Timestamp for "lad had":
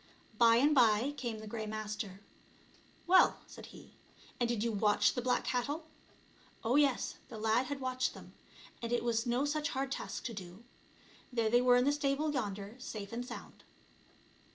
7.37-7.79